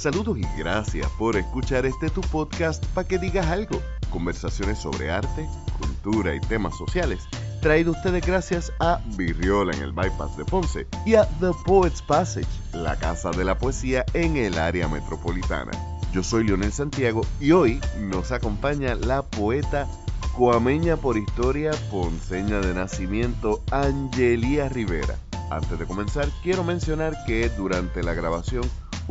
[0.00, 3.82] Saludos y gracias por escuchar este tu podcast para que digas algo.
[4.08, 5.46] Conversaciones sobre arte,
[5.78, 7.28] cultura y temas sociales.
[7.60, 12.48] Traído ustedes gracias a Virriola en el Bypass de Ponce y a The Poets Passage,
[12.72, 15.72] la casa de la poesía en el área metropolitana.
[16.14, 19.86] Yo soy Leonel Santiago y hoy nos acompaña la poeta
[20.34, 25.18] cuameña por historia, ponceña de nacimiento, Angelía Rivera.
[25.50, 28.62] Antes de comenzar, quiero mencionar que durante la grabación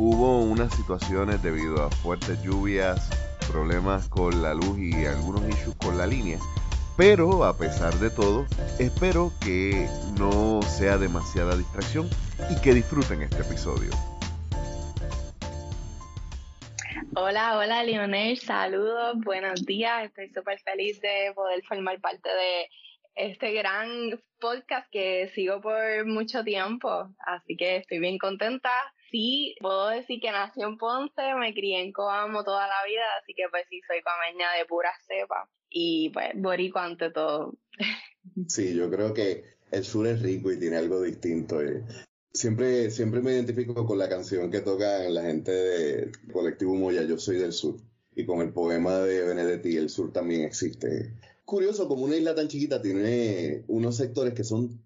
[0.01, 3.09] hubo unas situaciones debido a fuertes lluvias,
[3.51, 6.39] problemas con la luz y algunos issues con la línea.
[6.95, 8.45] Pero a pesar de todo,
[8.79, 12.09] espero que no sea demasiada distracción
[12.49, 13.91] y que disfruten este episodio.
[17.15, 22.69] Hola, hola Lionel, saludos, buenos días, estoy súper feliz de poder formar parte de
[23.15, 28.71] este gran podcast que sigo por mucho tiempo, así que estoy bien contenta.
[29.11, 33.33] Sí, puedo decir que nací en Ponce, me crié en Coamo toda la vida, así
[33.33, 37.55] que pues sí, soy comeña de pura cepa y pues boricua ante todo.
[38.47, 41.61] Sí, yo creo que el sur es rico y tiene algo distinto.
[41.61, 41.83] Eh.
[42.31, 47.17] Siempre, siempre me identifico con la canción que toca la gente de Colectivo Moya, Yo
[47.17, 47.77] Soy del Sur,
[48.15, 51.13] y con el poema de Benedetti, El Sur también existe.
[51.45, 54.83] Curioso, como una isla tan chiquita tiene unos sectores que son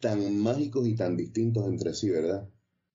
[0.00, 2.48] tan mágicos y tan distintos entre sí, ¿verdad?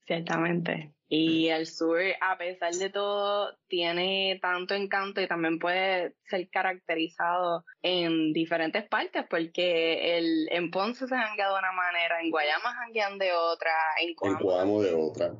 [0.06, 0.96] Ciertamente.
[1.08, 7.64] Y el sur, a pesar de todo, tiene tanto encanto y también puede ser caracterizado
[7.84, 13.20] en diferentes partes, porque el, en Ponce se janguea de una manera, en Guayama janguean
[13.20, 15.34] de otra, en Coamo, de otra.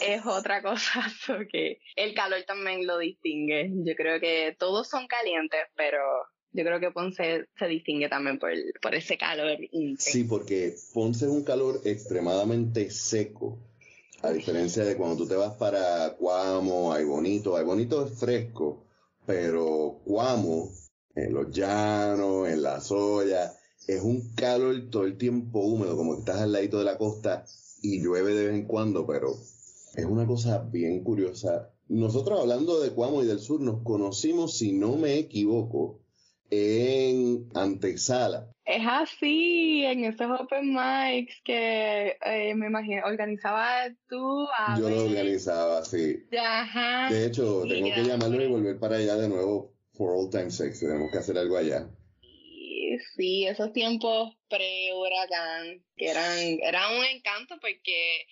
[0.00, 3.70] Es otra cosa, porque el calor también lo distingue.
[3.84, 6.00] Yo creo que todos son calientes, pero
[6.52, 10.10] yo creo que Ponce se distingue también por, por ese calor intenso.
[10.10, 13.58] Sí, porque Ponce es un calor extremadamente seco
[14.22, 18.84] a diferencia de cuando tú te vas para Cuamo, hay bonito, hay bonito es fresco,
[19.26, 20.70] pero Cuamo,
[21.14, 23.52] en los llanos, en la soya,
[23.86, 27.44] es un calor todo el tiempo húmedo, como que estás al ladito de la costa
[27.80, 29.34] y llueve de vez en cuando, pero
[29.94, 31.70] es una cosa bien curiosa.
[31.88, 36.00] Nosotros hablando de Cuamo y del sur nos conocimos, si no me equivoco,
[36.50, 38.50] en antesala.
[38.68, 44.46] Es así, en esos open mics que eh, me imagino, organizaba tú.
[44.58, 46.22] A Yo lo organizaba, sí.
[46.38, 47.08] Ajá.
[47.10, 50.80] De hecho, tengo que llamarlo y volver para allá de nuevo for all time sex.
[50.80, 51.88] Tenemos que hacer algo allá.
[53.16, 58.26] Sí, esos tiempos pre-huracán, que eran, eran un encanto porque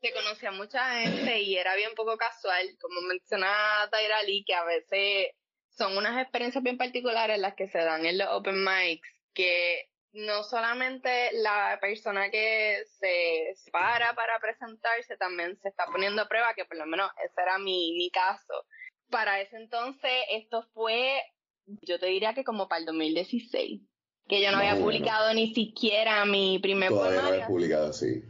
[0.00, 4.64] se conocía mucha gente y era bien poco casual, como mencionaba Tyra Lee, que a
[4.64, 5.36] veces
[5.68, 10.42] son unas experiencias bien particulares las que se dan en los open mics, que no
[10.44, 16.64] solamente la persona que se para para presentarse también se está poniendo a prueba, que
[16.64, 18.66] por lo menos ese era mi, mi caso.
[19.10, 21.22] Para ese entonces, esto fue,
[21.66, 23.82] yo te diría que como para el 2016,
[24.28, 28.22] que yo no, había publicado ni siquiera mi primer Todavía no había publicado, sí.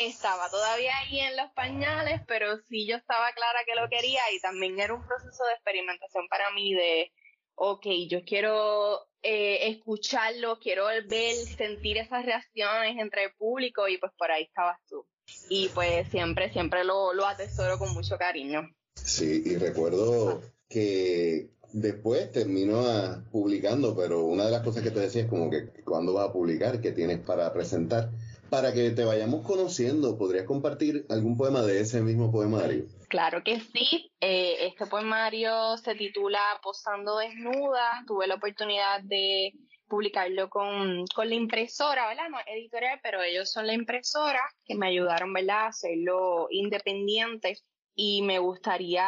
[0.00, 4.40] Estaba todavía ahí en los pañales, pero sí yo estaba clara que lo quería y
[4.40, 7.12] también era un proceso de experimentación para mí de,
[7.56, 14.12] ok, yo quiero eh, escucharlo, quiero ver, sentir esas reacciones entre el público y pues
[14.16, 15.04] por ahí estabas tú.
[15.50, 18.70] Y pues siempre, siempre lo, atesoro con mucho cariño.
[18.94, 22.84] Sí, y recuerdo que después terminó
[23.32, 26.32] publicando, pero una de las cosas que te decía es como que cuando vas a
[26.32, 28.10] publicar, qué tienes para presentar
[28.50, 32.86] para que te vayamos conociendo, ¿podrías compartir algún poema de ese mismo poemario?
[33.08, 34.10] Claro que sí.
[34.20, 38.04] Eh, este poemario se titula Posando Desnuda.
[38.06, 39.52] Tuve la oportunidad de
[39.88, 42.28] publicarlo con, la impresora, ¿verdad?
[42.28, 45.66] No editorial, pero ellos son la impresora que me ayudaron, ¿verdad?
[45.66, 47.56] A hacerlo independiente
[47.94, 49.06] y me gustaría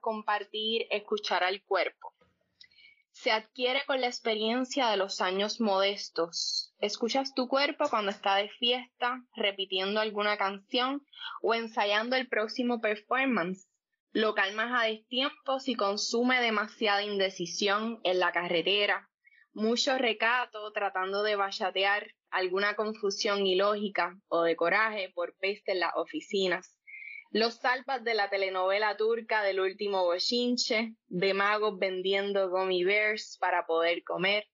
[0.00, 2.12] compartir Escuchar al cuerpo.
[3.20, 8.48] Se adquiere con la experiencia de los años modestos, Escuchas tu cuerpo cuando está de
[8.48, 11.04] fiesta, repitiendo alguna canción
[11.42, 13.68] o ensayando el próximo performance.
[14.12, 19.10] Lo calmas a destiempo si consume demasiada indecisión en la carretera,
[19.52, 25.92] mucho recato tratando de bachatear alguna confusión ilógica o de coraje por peste en las
[25.96, 26.77] oficinas.
[27.30, 33.66] Los salvas de la telenovela turca del último bochinche, de magos vendiendo gummy bears para
[33.66, 34.46] poder comer,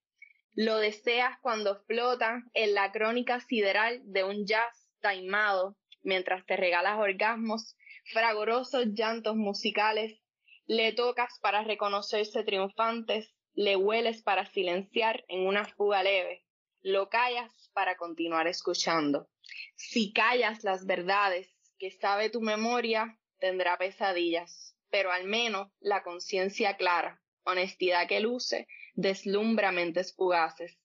[0.54, 6.98] lo deseas cuando flota en la crónica sideral de un jazz taimado, mientras te regalas
[6.98, 7.76] orgasmos,
[8.12, 10.20] fragorosos llantos musicales,
[10.66, 16.44] le tocas para reconocerse triunfantes, le hueles para silenciar en una fuga leve,
[16.82, 19.28] lo callas para continuar escuchando.
[19.76, 26.76] Si callas las verdades que sabe tu memoria, tendrá pesadillas, pero al menos la conciencia
[26.76, 30.78] clara, honestidad que luce, deslumbra mentes fugaces.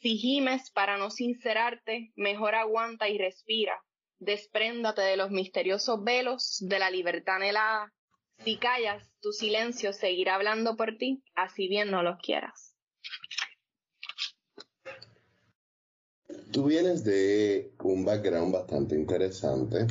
[0.00, 3.82] Si gimes para no sincerarte, mejor aguanta y respira.
[4.20, 7.92] Despréndate de los misteriosos velos de la libertad anhelada.
[8.44, 12.76] Si callas, tu silencio seguirá hablando por ti, así bien no los quieras.
[16.52, 19.86] Tú vienes de un background bastante interesante.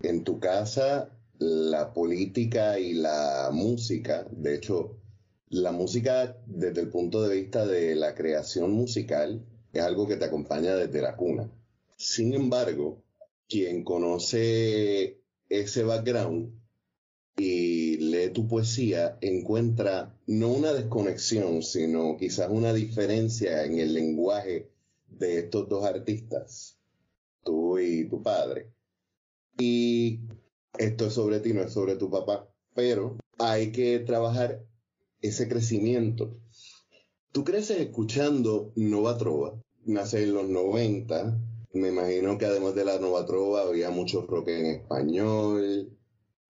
[0.00, 4.98] En tu casa, la política y la música, de hecho,
[5.48, 10.24] la música desde el punto de vista de la creación musical es algo que te
[10.26, 11.50] acompaña desde la cuna.
[11.96, 13.02] Sin embargo,
[13.48, 16.52] quien conoce ese background
[17.36, 24.70] y lee tu poesía encuentra no una desconexión, sino quizás una diferencia en el lenguaje
[25.08, 26.78] de estos dos artistas,
[27.44, 28.75] tú y tu padre.
[29.58, 30.20] Y
[30.78, 34.62] esto es sobre ti, no es sobre tu papá, pero hay que trabajar
[35.20, 36.38] ese crecimiento.
[37.32, 41.38] Tú creces escuchando Nova Trova, nace en los 90,
[41.72, 45.96] me imagino que además de la Nova Trova había mucho rock en español,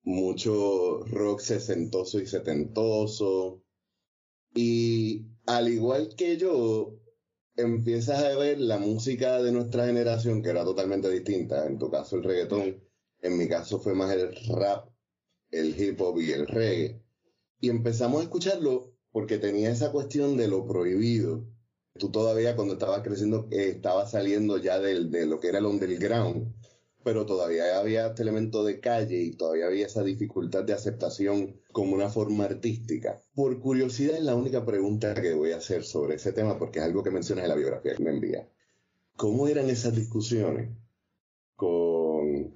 [0.04, 3.62] mucho rock sesentoso y setentoso.
[4.54, 6.94] Y al igual que yo,
[7.56, 11.66] empiezas a ver la música de nuestra generación, que era totalmente distinta.
[11.66, 12.85] En tu caso, el reggaetón.
[13.22, 14.88] En mi caso, fue más el rap,
[15.50, 17.02] el hip hop y el reggae.
[17.60, 21.46] Y empezamos a escucharlo porque tenía esa cuestión de lo prohibido.
[21.98, 25.66] Tú todavía, cuando estabas creciendo, eh, estabas saliendo ya del, de lo que era el
[25.66, 26.54] underground
[27.06, 31.94] pero todavía había este elemento de calle y todavía había esa dificultad de aceptación como
[31.94, 33.22] una forma artística.
[33.32, 36.84] Por curiosidad es la única pregunta que voy a hacer sobre ese tema porque es
[36.84, 38.48] algo que mencionas en la biografía que me envía.
[39.14, 40.76] ¿Cómo eran esas discusiones
[41.54, 41.95] con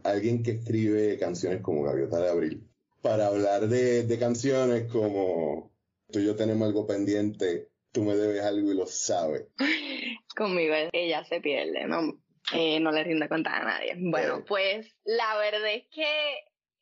[0.04, 2.66] alguien que escribe canciones como Gaviota de Abril
[3.02, 5.70] para hablar de, de canciones como
[6.10, 9.46] tú y yo tenemos algo pendiente, tú me debes algo y lo sabes?
[10.36, 12.20] Conmigo ella se pierde, ¿no?
[12.52, 13.94] Eh, no le rinde cuenta a nadie.
[13.96, 16.06] Bueno, pues la verdad es que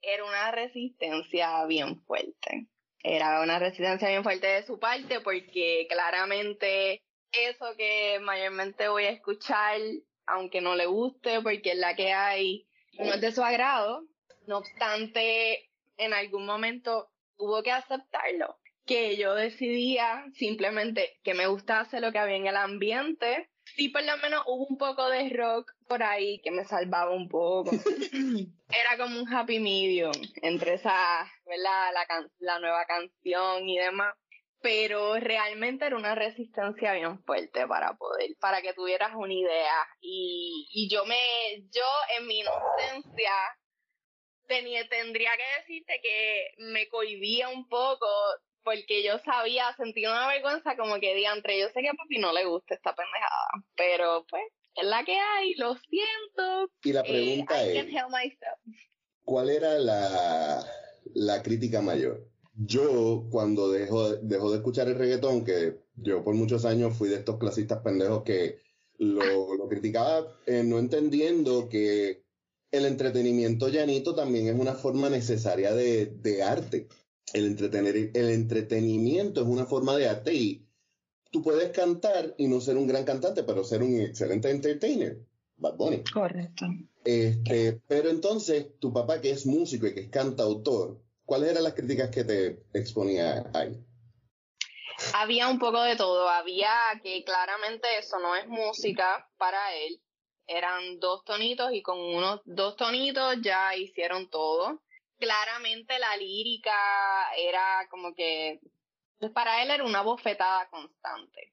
[0.01, 2.69] era una resistencia bien fuerte.
[3.03, 7.03] Era una resistencia bien fuerte de su parte porque claramente
[7.33, 9.79] eso que mayormente voy a escuchar,
[10.27, 12.68] aunque no le guste, porque es la que hay,
[12.99, 14.05] no es de su agrado.
[14.47, 18.59] No obstante, en algún momento tuvo que aceptarlo.
[18.87, 24.03] Que yo decidía simplemente que me gustase lo que había en el ambiente sí por
[24.03, 27.71] lo menos hubo un poco de rock por ahí que me salvaba un poco.
[28.69, 30.13] Era como un happy medium
[30.43, 31.93] entre esa, ¿verdad?
[31.93, 34.15] La, la nueva canción y demás.
[34.61, 39.87] Pero realmente era una resistencia bien fuerte para poder, para que tuvieras una idea.
[40.01, 41.17] Y, y yo me,
[41.71, 41.87] yo
[42.19, 43.33] en mi inocencia
[44.49, 48.07] tenía, tendría que decirte que me cohibía un poco
[48.65, 52.33] porque yo sabía, sentía una vergüenza como que diantre, yo sé que a papi no
[52.33, 54.43] le gusta esta pendejada, pero pues
[54.75, 56.71] es la que hay, lo siento.
[56.83, 57.87] Y la eh, pregunta es,
[59.25, 60.63] ¿cuál era la,
[61.15, 62.21] la crítica mayor?
[62.59, 67.17] Yo, cuando dejo, dejo de escuchar el reggaetón, que yo por muchos años fui de
[67.17, 68.59] estos clasistas pendejos que
[68.99, 72.25] lo, lo criticaba eh, no entendiendo que
[72.73, 76.89] el entretenimiento llanito también es una forma necesaria de, de arte
[77.33, 80.67] el, entretener, el entretenimiento es una forma de arte y
[81.31, 85.19] tú puedes cantar y no ser un gran cantante, pero ser un excelente entertainer.
[85.57, 86.05] Bad Bunny.
[86.13, 86.67] Correcto.
[87.05, 91.75] Este, pero entonces, tu papá que es músico y que es cantautor, ¿cuáles eran las
[91.75, 93.77] críticas que te exponía ahí?
[95.15, 96.29] Había un poco de todo.
[96.29, 100.01] Había que claramente eso no es música para él.
[100.47, 104.83] Eran dos tonitos y con unos dos tonitos ya hicieron todo
[105.19, 106.73] claramente la lírica
[107.37, 108.61] era como que,
[109.19, 111.53] pues para él era una bofetada constante,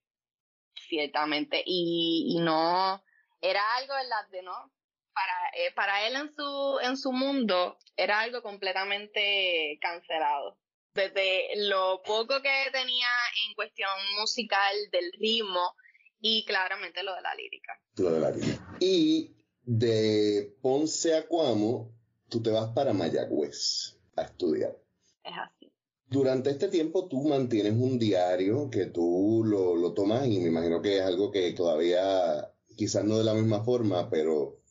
[0.74, 3.04] ciertamente, y, y no,
[3.42, 4.72] era algo en las de no,
[5.16, 10.60] para, eh, para él en su, en su mundo era algo completamente cancelado.
[10.94, 13.08] Desde lo poco que tenía
[13.48, 15.74] en cuestión musical del ritmo
[16.20, 17.74] y claramente lo de la lírica.
[17.98, 18.78] Lo de la lírica.
[18.80, 21.92] Y de Ponce a Cuamo,
[22.30, 24.78] tú te vas para Mayagüez a estudiar.
[25.24, 25.72] Es así.
[26.08, 30.82] Durante este tiempo tú mantienes un diario que tú lo, lo tomas y me imagino
[30.82, 34.62] que es algo que todavía, quizás no de la misma forma, pero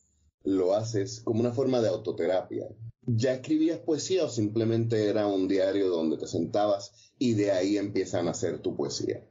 [0.45, 2.67] lo haces como una forma de autoterapia.
[3.01, 8.27] ¿Ya escribías poesía o simplemente era un diario donde te sentabas y de ahí empiezan
[8.27, 9.23] a hacer tu poesía?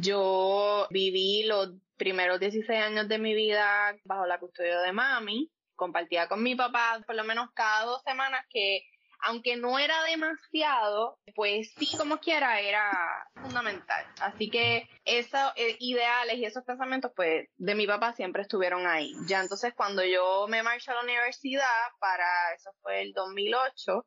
[0.00, 6.28] Yo viví los primeros 16 años de mi vida bajo la custodia de mami compartía
[6.28, 8.82] con mi papá por lo menos cada dos semanas que
[9.20, 12.90] aunque no era demasiado, pues sí, como quiera, era
[13.34, 14.04] fundamental.
[14.20, 19.12] Así que esos eh, ideales y esos pensamientos, pues, de mi papá siempre estuvieron ahí.
[19.26, 21.64] Ya entonces, cuando yo me marché a la universidad,
[21.98, 24.04] para, eso fue el 2008,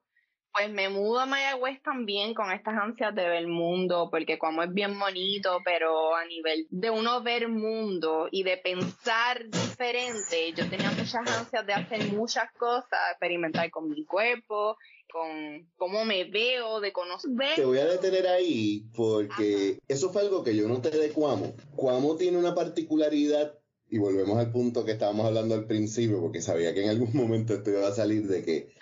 [0.58, 4.64] pues me mudo a Mayagüez también con estas ansias de ver el mundo, porque como
[4.64, 10.68] es bien bonito, pero a nivel de uno ver mundo y de pensar diferente, yo
[10.68, 14.78] tenía muchas ansias de hacer muchas cosas, experimentar con mi cuerpo,
[15.12, 17.32] con cómo me veo, de conocer.
[17.56, 21.54] Te voy a detener ahí porque eso fue algo que yo noté de Cuamo.
[21.76, 23.58] Cuamo tiene una particularidad
[23.90, 27.54] y volvemos al punto que estábamos hablando al principio, porque sabía que en algún momento
[27.54, 28.74] esto iba a salir de que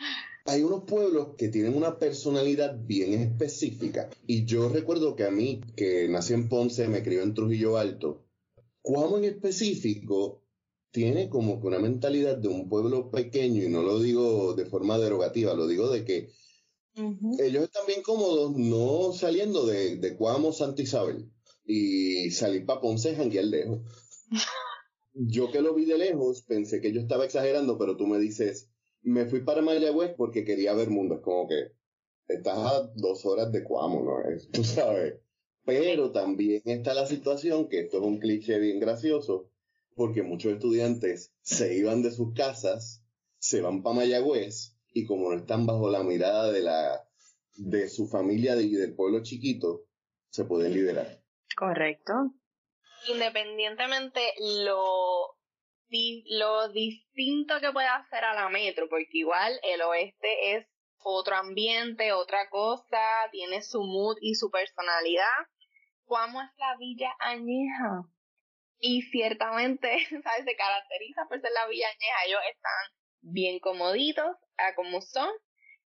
[0.45, 4.09] hay unos pueblos que tienen una personalidad bien específica.
[4.27, 8.25] Y yo recuerdo que a mí, que nací en Ponce, me crió en Trujillo Alto,
[8.85, 10.44] Cuamo en específico
[10.95, 14.97] tiene como que una mentalidad de un pueblo pequeño, y no lo digo de forma
[14.97, 16.29] derogativa, lo digo de que
[17.37, 21.29] ellos están bien cómodos no saliendo de, de Cuamo, Santa Isabel,
[21.65, 23.81] y salir para Ponce janguear lejos.
[25.13, 28.69] yo que lo vi de lejos, pensé que yo estaba exagerando, pero tú me dices,
[29.01, 31.15] me fui para Mayagüez porque quería ver mundo.
[31.15, 31.73] Es como que
[32.29, 34.33] estás a dos horas de Cuamo, ¿no?
[34.33, 35.15] Es, tú sabes.
[35.65, 39.49] Pero también está la situación, que esto es un cliché bien gracioso,
[39.95, 43.03] porque muchos estudiantes se iban de sus casas,
[43.39, 47.07] se van para Mayagüez, y como no están bajo la mirada de la
[47.57, 49.85] de su familia y del pueblo chiquito,
[50.29, 51.21] se pueden liberar.
[51.55, 52.33] Correcto.
[53.07, 54.21] Independientemente
[54.65, 55.35] lo
[56.27, 62.11] lo distinto que puede hacer a la metro, porque igual el oeste es otro ambiente,
[62.11, 65.23] otra cosa, tiene su mood y su personalidad.
[66.05, 68.09] ¿Cómo es la villa añeja?
[68.87, 69.89] Y ciertamente,
[70.23, 70.45] ¿sabes?
[70.45, 72.25] Se caracteriza por ser la villa añeja.
[72.27, 75.29] Ellos están bien comoditos a como son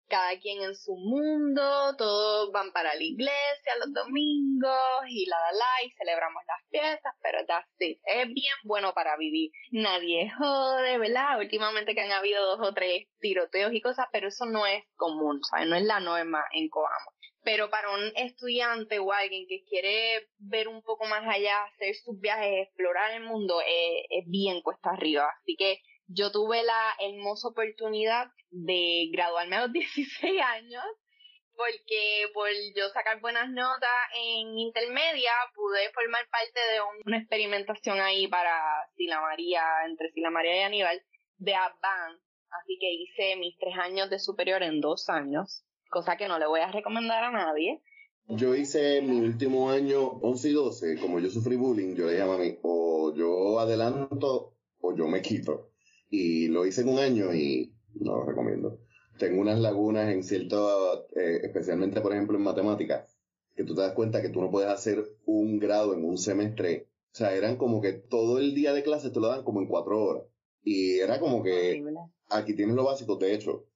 [0.08, 5.52] cada quien en su mundo, todos van para la iglesia los domingos y la la
[5.52, 8.00] la y celebramos las fiestas, pero that's it.
[8.06, 9.52] Es bien bueno para vivir.
[9.72, 11.40] Nadie jode, ¿verdad?
[11.40, 15.42] Últimamente que han habido dos o tres tiroteos y cosas, pero eso no es común,
[15.44, 15.68] ¿sabes?
[15.68, 17.12] No es la norma en Coamo.
[17.46, 22.20] Pero para un estudiante o alguien que quiere ver un poco más allá, hacer sus
[22.20, 25.32] viajes, explorar el mundo, es, es bien cuesta arriba.
[25.42, 30.84] Así que yo tuve la hermosa oportunidad de graduarme a los 16 años
[31.56, 38.28] porque por yo sacar buenas notas en intermedia pude formar parte de una experimentación ahí
[38.28, 38.62] para
[38.96, 41.02] Sila María, entre Sila María y Aníbal,
[41.38, 42.24] de Advance.
[42.62, 46.48] Así que hice mis tres años de superior en dos años, cosa que no le
[46.48, 47.82] voy a recomendar a nadie.
[48.28, 52.34] Yo hice mi último año 11 y 12, como yo sufrí bullying, yo le llamo
[52.34, 55.70] a mí, o yo adelanto o yo me quito
[56.10, 58.80] y lo hice en un año y no lo recomiendo.
[59.18, 63.18] Tengo unas lagunas en cierto, eh, especialmente por ejemplo en matemáticas,
[63.56, 66.90] que tú te das cuenta que tú no puedes hacer un grado en un semestre.
[67.14, 69.68] O sea, eran como que todo el día de clase te lo dan como en
[69.68, 70.24] cuatro horas.
[70.64, 71.82] Y era como que
[72.30, 73.16] aquí tienes lo básico.
[73.16, 73.68] De hecho,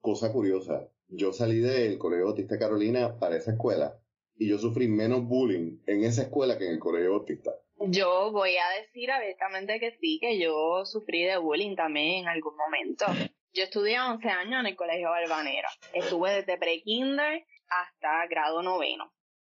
[0.00, 3.98] cosa curiosa, yo salí del Colegio Bautista Carolina para esa escuela
[4.36, 7.52] y yo sufrí menos bullying en esa escuela que en el Colegio Bautista.
[7.80, 12.56] Yo voy a decir abiertamente que sí, que yo sufrí de bullying también en algún
[12.56, 13.06] momento.
[13.52, 15.68] Yo estudié 11 años en el Colegio Balvanera.
[15.92, 19.12] Estuve desde pre-kinder hasta grado noveno.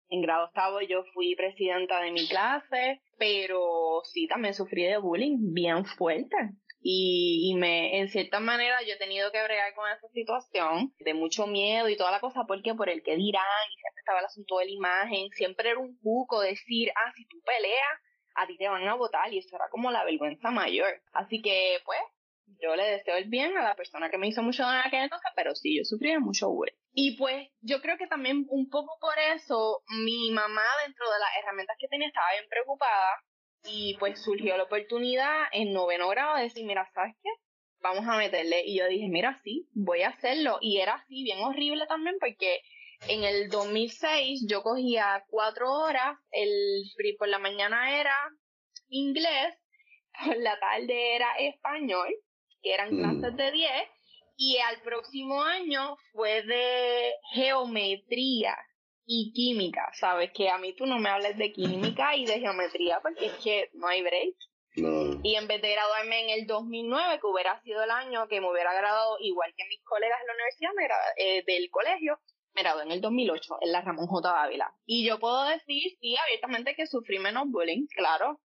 [0.09, 5.52] En grado octavo yo fui presidenta de mi clase, pero sí también sufrí de bullying
[5.52, 6.37] bien fuerte.
[6.83, 11.47] Y, me, en cierta manera, yo he tenido que bregar con esa situación de mucho
[11.47, 14.59] miedo y toda la cosa, porque por el que dirán, y siempre estaba el asunto
[14.59, 18.01] de la imagen, siempre era un cuco decir, ah, si tú peleas,
[18.35, 21.03] a ti te van a votar y eso era como la vergüenza mayor.
[21.13, 22.01] Así que, pues,
[22.63, 25.05] yo le deseo el bien a la persona que me hizo mucho daño en aquella
[25.05, 26.75] entonces, pero sí, yo sufrí mucho bullying.
[26.93, 31.29] Y pues, yo creo que también un poco por eso, mi mamá dentro de las
[31.43, 33.23] herramientas que tenía estaba bien preocupada
[33.64, 37.29] y pues surgió la oportunidad en noveno grado de decir, mira, ¿sabes qué?
[37.81, 38.62] Vamos a meterle.
[38.64, 40.59] Y yo dije, mira, sí, voy a hacerlo.
[40.61, 42.61] Y era así, bien horrible también porque
[43.09, 46.85] en el 2006 yo cogía cuatro horas, el,
[47.19, 48.17] por la mañana era
[48.88, 49.55] inglés,
[50.25, 52.09] por la tarde era español,
[52.62, 52.99] que eran mm.
[52.99, 53.73] clases de 10,
[54.37, 58.57] y al próximo año fue de geometría
[59.12, 60.31] y química, ¿sabes?
[60.33, 63.69] Que a mí tú no me hables de química y de geometría porque es que
[63.73, 64.37] no hay break.
[65.25, 68.49] Y en vez de graduarme en el 2009, que hubiera sido el año que me
[68.49, 70.71] hubiera graduado igual que mis colegas de la universidad,
[71.17, 72.21] eh, del colegio,
[72.55, 74.43] me gradué en el 2008 en la Ramón J.
[74.43, 74.73] Ávila.
[74.87, 78.40] Y yo puedo decir, sí, abiertamente que sufrí menos bullying, claro.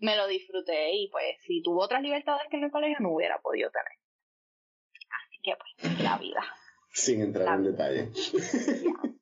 [0.00, 3.40] Me lo disfruté y pues si tuvo otras libertades que en el colegio no hubiera
[3.40, 3.98] podido tener.
[5.24, 6.44] Así que pues, la vida.
[6.92, 8.10] Sin entrar en detalle.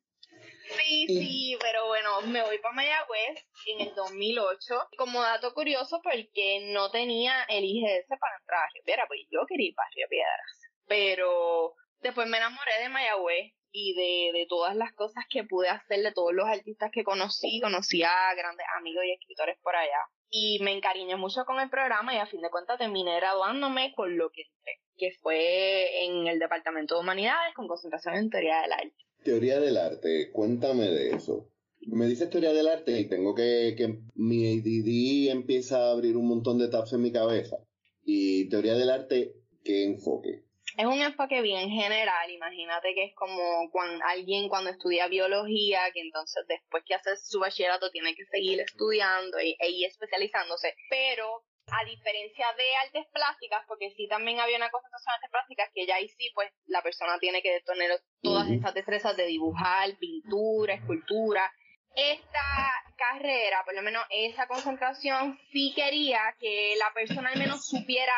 [0.77, 4.89] Sí, sí, pero bueno, me voy para Mayagüez en el 2008.
[4.97, 9.45] Como dato curioso, porque no tenía el IGS para entrar a Río Piedras, pues yo
[9.47, 10.73] quería ir para Río Piedras.
[10.87, 16.01] Pero después me enamoré de Mayagüez y de, de todas las cosas que pude hacer,
[16.01, 17.59] de todos los artistas que conocí.
[17.61, 19.99] Conocí a grandes amigos y escritores por allá.
[20.29, 24.15] Y me encariñé mucho con el programa y a fin de cuentas terminé graduándome con
[24.15, 28.73] lo que entré, que fue en el Departamento de Humanidades con concentración en Teoría del
[28.73, 29.08] Arte.
[29.23, 31.49] Teoría del arte, cuéntame de eso.
[31.81, 36.27] Me dices teoría del arte y tengo que, que mi ADD empieza a abrir un
[36.27, 37.57] montón de tabs en mi cabeza.
[38.03, 39.33] Y teoría del arte,
[39.63, 40.43] ¿qué enfoque?
[40.77, 46.01] Es un enfoque bien general, imagínate que es como cuando alguien cuando estudia biología, que
[46.01, 51.85] entonces después que hace su bachillerato tiene que seguir estudiando y, y especializándose, pero a
[51.85, 55.95] diferencia de artes plásticas, porque sí también había una concentración de artes plásticas que ya
[55.95, 61.51] ahí sí, pues la persona tiene que tener todas esas destrezas de dibujar, pintura, escultura.
[61.95, 68.13] Esta carrera, por lo menos esa concentración, sí quería que la persona al menos supiera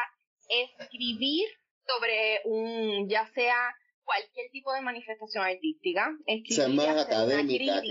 [0.50, 1.48] escribir
[1.88, 6.12] sobre un, ya sea cualquier tipo de manifestación artística.
[6.26, 7.82] Escribir, o sea, más académica.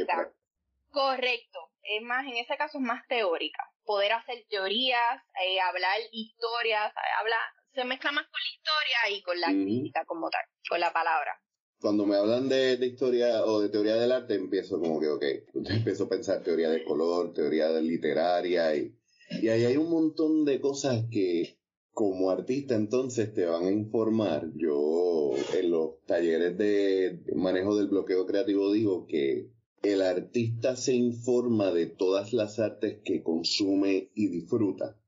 [0.90, 1.70] Correcto.
[1.82, 7.34] Es más, en ese caso es más teórica poder hacer teorías, eh, hablar historias, habla,
[7.74, 11.32] se mezcla más con la historia y con la crítica como tal, con la palabra.
[11.80, 15.24] Cuando me hablan de, historia o de teoría del arte, empiezo como que, ok,
[15.70, 18.96] empiezo a pensar teoría de color, teoría literaria y,
[19.42, 21.58] y ahí hay un montón de cosas que
[21.92, 24.50] como artista entonces te van a informar.
[24.54, 29.50] Yo en los talleres de manejo del bloqueo creativo digo que
[29.82, 34.98] el artista se informa de todas las artes que consume y disfruta,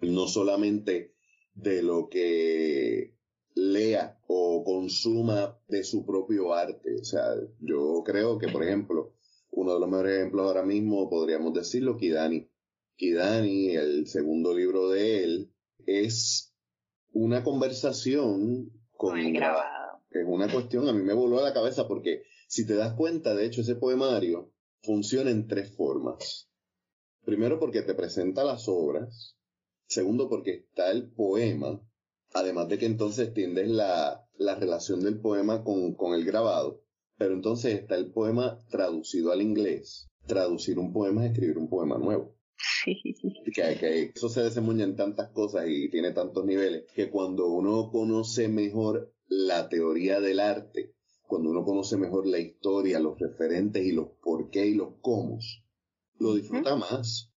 [0.00, 1.14] no solamente
[1.54, 3.14] de lo que
[3.54, 6.96] lea o consuma de su propio arte.
[7.00, 9.14] O sea, yo creo que, por ejemplo,
[9.50, 12.48] uno de los mejores ejemplos ahora mismo podríamos decirlo, Kidani.
[12.96, 15.52] Kidani, el segundo libro de él,
[15.86, 16.52] es
[17.12, 19.18] una conversación con...
[20.10, 23.34] Es una cuestión, a mí me voló a la cabeza porque si te das cuenta,
[23.34, 24.50] de hecho, ese poemario
[24.82, 26.48] funciona en tres formas.
[27.22, 29.36] Primero porque te presenta las obras.
[29.86, 31.78] Segundo porque está el poema.
[32.32, 36.82] Además de que entonces tiendes la, la relación del poema con, con el grabado.
[37.18, 40.08] Pero entonces está el poema traducido al inglés.
[40.26, 42.34] Traducir un poema es escribir un poema nuevo.
[43.54, 47.90] Que, que, eso se desembuña en tantas cosas y tiene tantos niveles que cuando uno
[47.90, 50.94] conoce mejor la teoría del arte
[51.28, 55.38] cuando uno conoce mejor la historia, los referentes y los por qué y los cómo,
[56.18, 57.30] lo disfruta más.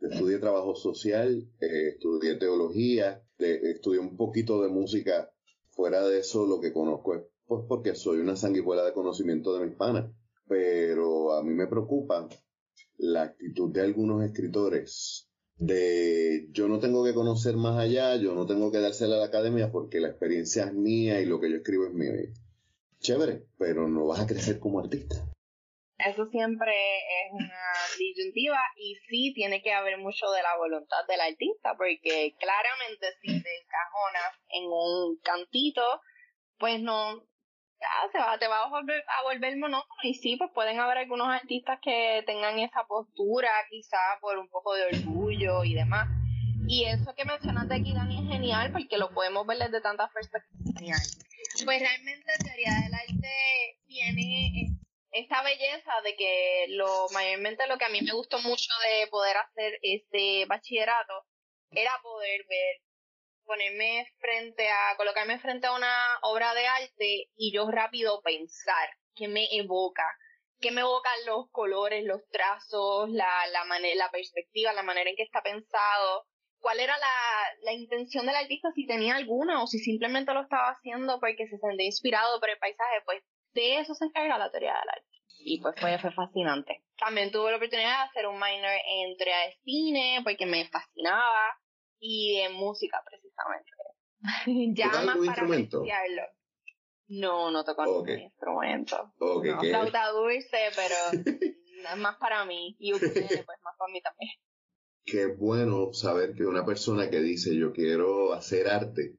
[0.00, 5.32] Estudié trabajo social, eh, estudié teología, estudié un poquito de música.
[5.70, 9.66] Fuera de eso, lo que conozco es pues porque soy una sanguijuela de conocimiento de
[9.66, 10.12] mis panas.
[10.46, 12.28] Pero a mí me preocupa
[12.98, 18.46] la actitud de algunos escritores de yo no tengo que conocer más allá, yo no
[18.46, 21.56] tengo que dársela a la academia porque la experiencia es mía y lo que yo
[21.56, 22.12] escribo es mío
[23.00, 25.16] chévere, pero no vas a crecer como artista.
[25.98, 31.20] Eso siempre es una disyuntiva y sí tiene que haber mucho de la voluntad del
[31.20, 35.82] artista, porque claramente si te encajonas en un cantito,
[36.56, 37.20] pues no,
[37.80, 40.98] ya se va, te va a volver, a volver monótono y sí, pues pueden haber
[40.98, 46.06] algunos artistas que tengan esa postura, quizá por un poco de orgullo y demás.
[46.68, 51.18] Y eso que mencionaste aquí, Dani, es genial porque lo podemos ver desde tantas perspectivas.
[51.64, 54.68] Pues realmente teoría del arte tiene
[55.10, 59.36] esta belleza de que lo mayormente lo que a mí me gustó mucho de poder
[59.38, 61.26] hacer este bachillerato
[61.70, 62.76] era poder ver
[63.44, 69.26] ponerme frente a colocarme frente a una obra de arte y yo rápido pensar qué
[69.26, 70.06] me evoca
[70.60, 75.16] qué me evocan los colores los trazos la la manera la perspectiva la manera en
[75.16, 76.26] que está pensado
[76.60, 80.70] cuál era la, la, intención del artista, si tenía alguna o si simplemente lo estaba
[80.70, 83.22] haciendo porque se sentía inspirado por el paisaje, pues
[83.54, 85.06] de eso se encarga la teoría del arte.
[85.40, 86.84] Y pues fue, fue fascinante.
[86.98, 91.58] También tuve la oportunidad de hacer un minor en teoría de cine porque me fascinaba
[92.00, 93.70] y en música precisamente.
[94.74, 95.84] ya más para instrumento?
[97.06, 99.14] No, no toco ningún instrumento.
[99.18, 100.94] Okay, no, flauta dulce, pero
[101.92, 102.76] es más para mí.
[102.78, 104.30] Y ustedes, pues más para mí también
[105.10, 109.16] qué bueno saber que una persona que dice yo quiero hacer arte,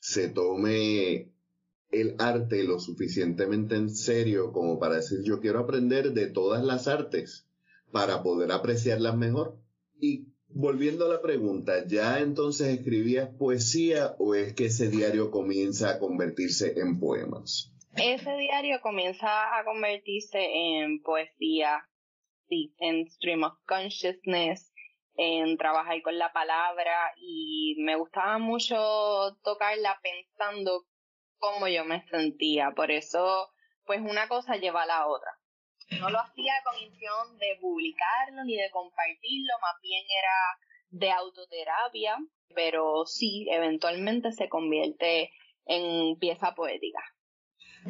[0.00, 1.32] se tome
[1.90, 6.88] el arte lo suficientemente en serio como para decir yo quiero aprender de todas las
[6.88, 7.46] artes
[7.90, 9.58] para poder apreciarlas mejor.
[9.98, 15.90] Y volviendo a la pregunta, ¿ya entonces escribías poesía o es que ese diario comienza
[15.90, 17.72] a convertirse en poemas?
[17.96, 21.88] ese diario comienza a convertirse en poesía,
[22.48, 24.69] sí, en stream of consciousness,
[25.22, 30.86] en trabajar con la palabra y me gustaba mucho tocarla pensando
[31.36, 32.70] cómo yo me sentía.
[32.74, 33.50] Por eso,
[33.84, 35.30] pues una cosa lleva a la otra.
[36.00, 42.16] No lo hacía con intención de publicarlo ni de compartirlo, más bien era de autoterapia,
[42.54, 45.32] pero sí, eventualmente se convierte
[45.66, 47.02] en pieza poética.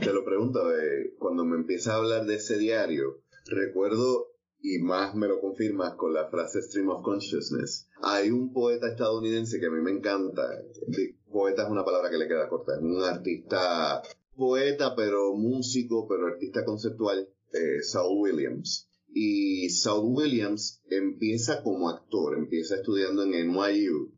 [0.01, 4.27] Te lo pregunto, eh, cuando me empieza a hablar de ese diario, recuerdo,
[4.63, 9.59] y más me lo confirmas con la frase Stream of Consciousness, hay un poeta estadounidense
[9.59, 10.43] que a mí me encanta,
[11.31, 14.03] poeta es una palabra que le queda corta, es un artista,
[14.37, 18.89] poeta, pero músico, pero artista conceptual, eh, Saul Williams.
[19.13, 24.13] Y Saul Williams empieza como actor, empieza estudiando en NYU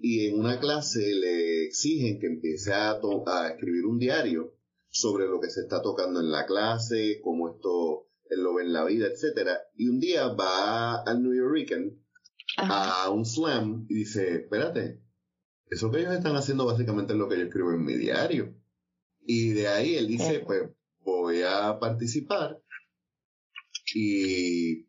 [0.00, 4.52] y en una clase le exigen que empiece a, a escribir un diario
[4.90, 8.72] sobre lo que se está tocando en la clase, cómo esto él lo ve en
[8.72, 9.58] la vida, etcétera.
[9.76, 11.92] Y un día va al New Yorker
[12.56, 15.00] a un slam y dice, espérate,
[15.68, 18.54] eso que ellos están haciendo básicamente es lo que yo escribo en mi diario.
[19.26, 22.60] Y de ahí él dice, pues voy a participar.
[23.94, 24.84] Y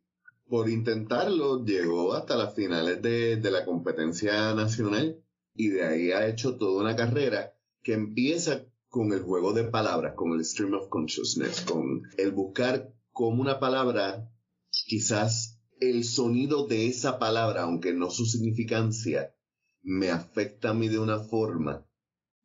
[0.47, 5.21] por intentarlo llegó hasta las finales de, de la competencia nacional
[5.53, 10.13] y de ahí ha hecho toda una carrera que empieza con el juego de palabras,
[10.15, 14.29] con el stream of consciousness, con el buscar como una palabra,
[14.69, 19.33] quizás el sonido de esa palabra, aunque no su significancia,
[19.81, 21.87] me afecta a mí de una forma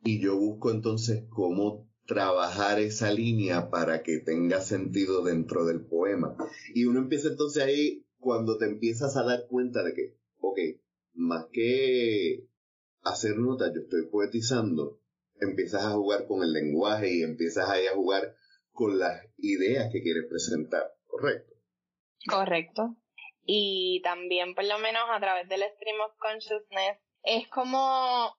[0.04, 6.36] y yo busco entonces cómo trabajar esa línea para que tenga sentido dentro del poema.
[6.72, 10.58] Y uno empieza entonces ahí cuando te empiezas a dar cuenta de que, ok,
[11.14, 12.48] más que
[13.02, 15.00] hacer notas, yo estoy poetizando,
[15.40, 18.36] empiezas a jugar con el lenguaje y empiezas ahí a jugar
[18.72, 21.54] con las ideas que quieres presentar, ¿correcto?
[22.28, 22.96] Correcto.
[23.44, 28.34] Y también, por lo menos a través del stream of consciousness, es como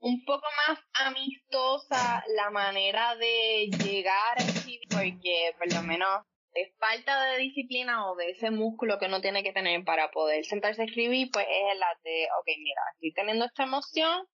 [0.00, 6.74] un poco más amistosa la manera de llegar a escribir, porque por lo menos es
[6.78, 10.82] falta de disciplina o de ese músculo que uno tiene que tener para poder sentarse
[10.82, 14.26] a escribir, pues es la de, ok, mira, estoy teniendo esta emoción,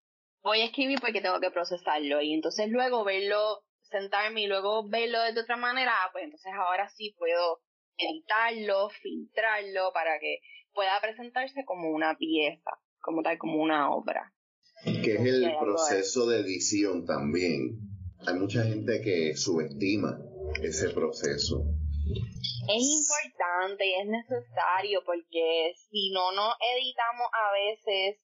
[0.43, 5.19] voy a escribir porque tengo que procesarlo y entonces luego verlo, sentarme y luego verlo
[5.33, 7.61] de otra manera, pues entonces ahora sí puedo
[7.97, 10.41] editarlo, filtrarlo para que
[10.73, 14.33] pueda presentarse como una pieza, como tal, como una obra.
[14.85, 17.79] Que es el proceso de edición también.
[18.27, 20.19] Hay mucha gente que subestima
[20.63, 21.65] ese proceso.
[22.69, 28.21] Es importante y es necesario porque si no nos editamos a veces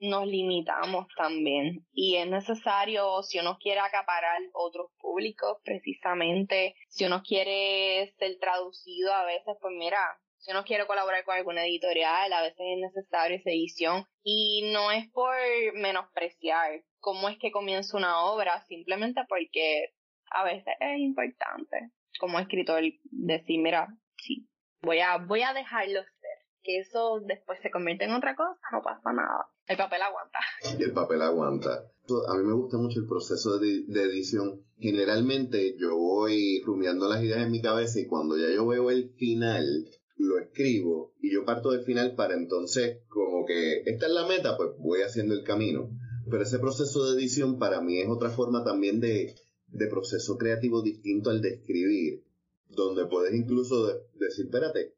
[0.00, 7.22] nos limitamos también y es necesario si uno quiere acaparar otros públicos precisamente, si uno
[7.22, 9.98] quiere ser traducido a veces, pues mira,
[10.38, 14.90] si uno quiere colaborar con alguna editorial, a veces es necesario esa edición y no
[14.90, 15.34] es por
[15.74, 19.92] menospreciar cómo es que comienza una obra, simplemente porque
[20.30, 24.48] a veces es importante como escritor decir, mira, sí,
[24.82, 28.82] voy a, voy a dejarlo ser, que eso después se convierte en otra cosa, no
[28.82, 29.46] pasa nada.
[29.70, 30.38] El papel aguanta.
[30.80, 31.84] Y el papel aguanta.
[32.26, 34.64] A mí me gusta mucho el proceso de, edición.
[34.80, 39.10] Generalmente yo voy rumiando las ideas en mi cabeza y cuando ya yo veo el
[39.10, 39.64] final,
[40.16, 44.56] lo escribo y yo parto del final para entonces como que esta es la meta,
[44.56, 45.88] pues voy haciendo el camino.
[46.28, 49.36] Pero ese proceso de edición para mí es otra forma también de,
[49.68, 52.24] de proceso creativo distinto al de escribir,
[52.70, 54.96] donde puedes incluso decir, espérate,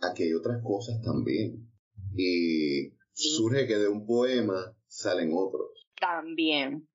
[0.00, 1.68] aquí hay otras cosas también.
[2.16, 5.70] Y surge que de un poema salen otros.
[5.98, 6.88] También,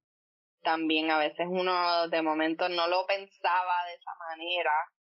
[0.62, 4.72] también a veces uno de momento no lo pensaba de esa manera.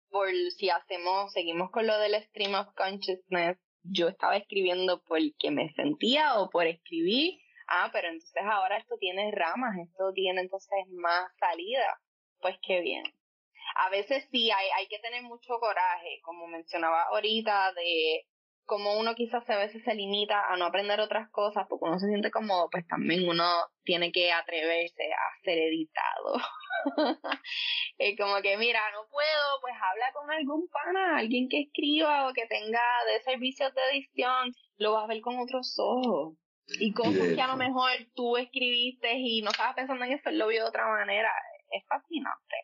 [0.09, 5.73] Por si hacemos, seguimos con lo del stream of consciousness, yo estaba escribiendo porque me
[5.73, 7.39] sentía o por escribir.
[7.67, 11.99] Ah, pero entonces ahora esto tiene ramas, esto tiene entonces más salida.
[12.39, 13.03] Pues qué bien.
[13.75, 18.25] A veces sí hay, hay que tener mucho coraje, como mencionaba ahorita, de
[18.65, 22.07] como uno quizás a veces se limita a no aprender otras cosas porque uno se
[22.07, 23.45] siente cómodo, pues también uno
[23.83, 26.37] tiene que atreverse a ser editado.
[27.97, 32.33] es como que, mira, no puedo, pues habla con algún pana, alguien que escriba o
[32.33, 36.37] que tenga de servicios de edición, lo vas a ver con otros ojos.
[36.79, 40.37] Y cosas que a lo mejor tú escribiste y no estabas pensando en eso, él
[40.37, 41.29] lo vio de otra manera.
[41.69, 42.55] Es fascinante.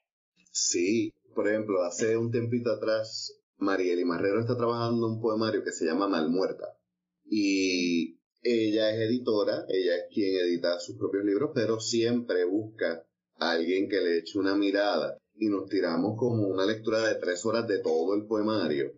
[0.52, 5.86] Sí, por ejemplo, hace un tiempito atrás Marieli Marrero está trabajando un poemario que se
[5.86, 6.78] llama Malmuerta.
[7.26, 13.52] Y ella es editora, ella es quien edita sus propios libros, pero siempre busca a
[13.52, 15.18] alguien que le eche una mirada.
[15.42, 18.92] y nos tiramos como una lectura de tres horas de todo el poemario.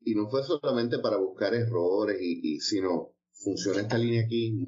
[0.00, 4.64] Y no fue solamente para buscar errores, y, sino funciona esta línea aquí,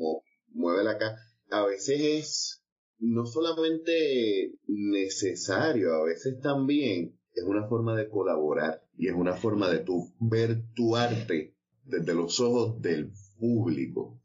[0.51, 1.17] muévela acá.
[1.51, 2.63] A veces es
[2.99, 9.69] no solamente necesario, a veces también es una forma de colaborar y es una forma
[9.69, 11.55] de tu ver tu arte
[11.85, 14.19] desde los ojos del público.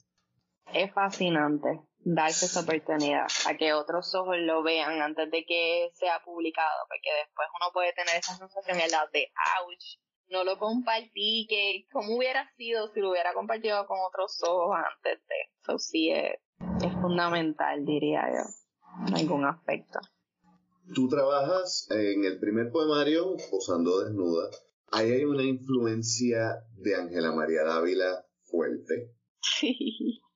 [0.73, 6.21] Es fascinante darse esa oportunidad a que otros ojos lo vean antes de que sea
[6.23, 9.27] publicado, porque después uno puede tener esa sensación en la de
[9.59, 14.77] ouch, no lo compartí, que cómo hubiera sido si lo hubiera compartido con otros ojos
[14.77, 19.99] antes de eso sí es fundamental diría yo en algún aspecto
[20.93, 24.49] tú trabajas en el primer poemario posando desnuda.
[24.87, 29.13] Ahí hay una influencia de Ángela María Dávila fuerte.
[29.41, 30.19] Sí.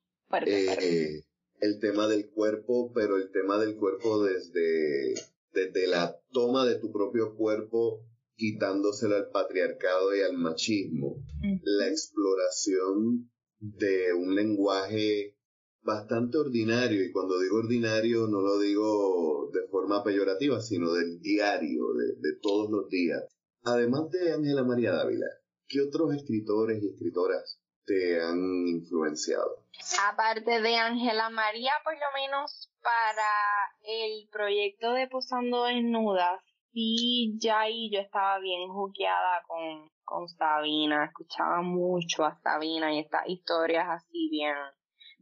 [0.48, 1.22] Eh,
[1.62, 5.14] el tema del cuerpo, pero el tema del cuerpo desde,
[5.54, 8.04] desde la toma de tu propio cuerpo,
[8.36, 11.24] quitándoselo al patriarcado y al machismo.
[11.62, 15.35] La exploración de un lenguaje
[15.86, 21.94] bastante ordinario, y cuando digo ordinario no lo digo de forma peyorativa, sino del diario,
[21.94, 23.24] de, de todos los días.
[23.64, 25.28] Además de Ángela María Dávila,
[25.68, 29.64] ¿qué otros escritores y escritoras te han influenciado?
[30.12, 33.32] Aparte de Ángela María, por lo menos para
[33.84, 36.42] el proyecto de Posando Desnudas,
[36.74, 43.00] sí, ya ahí yo estaba bien juqueada con, con Sabina, escuchaba mucho a Sabina y
[43.00, 44.56] estas historias así bien,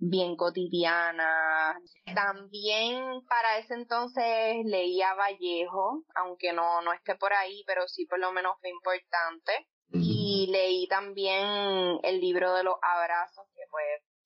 [0.10, 1.78] bien cotidianas.
[2.14, 8.20] También para ese entonces leía Vallejo, aunque no, no esté por ahí, pero sí por
[8.20, 9.52] lo menos fue importante.
[9.92, 13.84] Y leí también el libro de los abrazos, que pues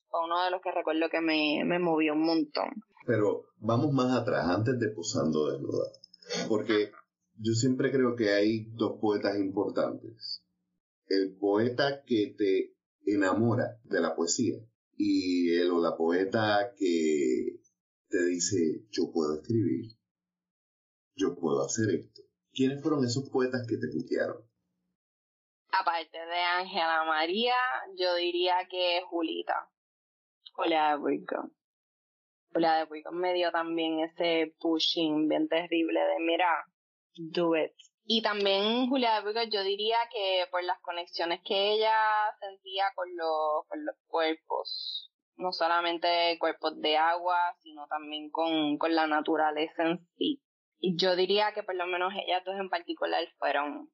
[0.10, 2.70] fue uno de los que recuerdo que me, me movió un montón.
[3.06, 5.88] Pero vamos más atrás, antes de Posando Desnuda.
[6.48, 6.92] Porque
[7.36, 10.44] yo siempre creo que hay dos poetas importantes.
[11.08, 12.74] El poeta que te
[13.06, 14.58] enamora de la poesía
[14.98, 17.60] y el o la poeta que
[18.10, 19.92] te dice, yo puedo escribir,
[21.16, 22.24] yo puedo hacer esto.
[22.52, 24.38] ¿Quiénes fueron esos poetas que te putearon?
[25.72, 27.56] Aparte de Ángela María,
[27.96, 29.70] yo diría que Julita.
[30.54, 31.52] Julia de Burgos.
[32.52, 36.66] Julia de Burgos me dio también ese pushing bien terrible de, mira,
[37.16, 37.74] do it.
[38.10, 41.94] Y también Julia de Burgos, yo diría que por las conexiones que ella
[42.40, 48.96] sentía con los, con los cuerpos, no solamente cuerpos de agua, sino también con, con
[48.96, 50.42] la naturaleza en sí.
[50.80, 53.90] Y yo diría que por lo menos ellas dos en particular fueron,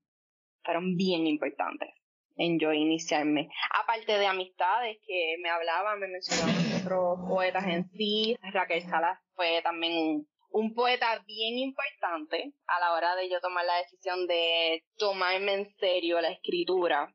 [0.63, 1.89] fueron bien importantes
[2.35, 3.49] en yo iniciarme.
[3.81, 9.61] Aparte de amistades que me hablaban, me mencionaban otros poetas en sí, Raquel Salas fue
[9.63, 15.53] también un, poeta bien importante a la hora de yo tomar la decisión de tomarme
[15.53, 17.13] en serio la escritura.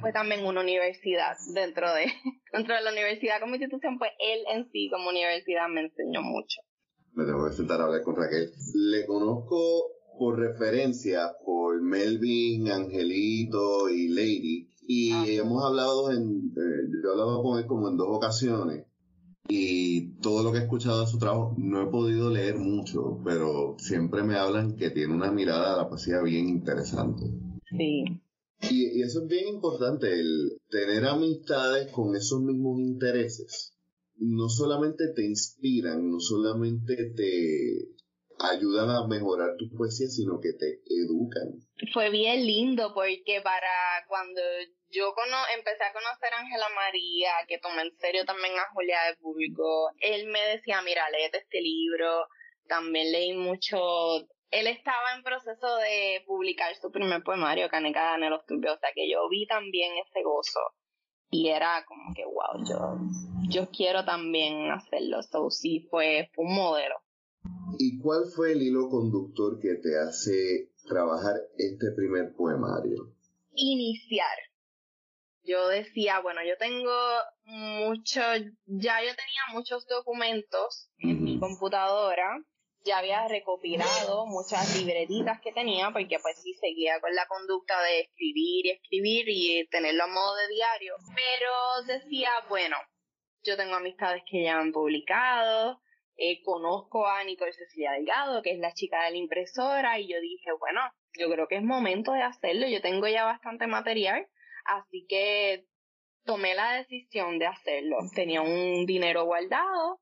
[0.00, 2.06] Fue también una universidad dentro de,
[2.52, 6.60] dentro de la universidad como institución, pues él en sí como universidad me enseñó mucho.
[7.12, 8.50] Me tengo que sentar a hablar con Raquel.
[8.74, 14.68] Le conozco por referencia por Melvin, Angelito y Lady.
[14.86, 18.86] Y hemos hablado en, eh, yo he hablado con él como en dos ocasiones.
[19.48, 23.76] Y todo lo que he escuchado de su trabajo, no he podido leer mucho, pero
[23.78, 27.26] siempre me hablan que tiene una mirada a la poesía bien interesante.
[27.70, 28.04] Sí.
[28.70, 33.72] Y, y eso es bien importante, el tener amistades con esos mismos intereses.
[34.16, 37.93] No solamente te inspiran, no solamente te,
[38.50, 41.60] ayudan a mejorar tu poesía, sino que te educan.
[41.92, 44.40] Fue bien lindo porque para cuando
[44.90, 45.14] yo
[45.56, 49.90] empecé a conocer a Ángela María, que tomé en serio también a Julia de Público,
[50.00, 52.28] él me decía, mira, léete este libro,
[52.68, 53.78] también leí mucho,
[54.50, 58.90] él estaba en proceso de publicar su primer poemario, Caneca de los Turbios, o sea
[58.94, 60.60] que yo vi también ese gozo
[61.34, 62.96] y era como que, wow, yo,
[63.48, 66.94] yo quiero también hacerlo, so sí, fue, fue un modelo.
[67.78, 73.14] ¿Y cuál fue el hilo conductor que te hace trabajar este primer poemario?
[73.52, 74.36] Iniciar.
[75.42, 76.92] Yo decía, bueno, yo tengo
[77.44, 78.20] mucho,
[78.66, 82.42] ya yo tenía muchos documentos en mi computadora,
[82.84, 88.00] ya había recopilado muchas libretitas que tenía, porque pues sí seguía con la conducta de
[88.00, 92.76] escribir y escribir y tenerlo a modo de diario, pero decía, bueno,
[93.42, 95.80] yo tengo amistades que ya han publicado,
[96.16, 100.20] eh, conozco a Nicole Cecilia Delgado, que es la chica de la impresora, y yo
[100.20, 100.80] dije, bueno,
[101.18, 104.26] yo creo que es momento de hacerlo, yo tengo ya bastante material,
[104.64, 105.66] así que
[106.24, 107.98] tomé la decisión de hacerlo.
[108.14, 110.00] Tenía un dinero guardado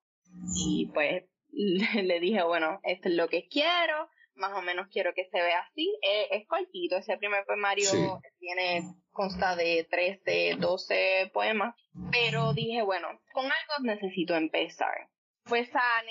[0.55, 5.29] y pues le dije, bueno, esto es lo que quiero, más o menos quiero que
[5.31, 5.95] se vea así.
[6.03, 11.75] Eh, es cortito, ese primer poemario tiene, consta de 13, 12 poemas,
[12.11, 15.09] pero dije, bueno, con algo necesito empezar.
[15.45, 16.03] Pues ah,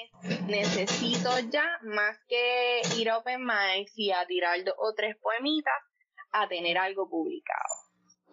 [0.48, 5.74] necesito ya, más que ir a Open Mics y a tirar dos o tres poemitas,
[6.32, 7.74] a tener algo publicado.